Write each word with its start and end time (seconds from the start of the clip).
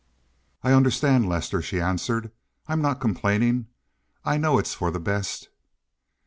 "I 0.63 0.71
understand, 0.71 1.29
Lester," 1.29 1.61
she 1.61 1.79
answered. 1.79 2.31
"I'm 2.65 2.81
not 2.81 2.99
complaining. 2.99 3.67
I 4.25 4.35
know 4.39 4.57
it's 4.57 4.73
for 4.73 4.89
the 4.89 4.99
best." 4.99 5.49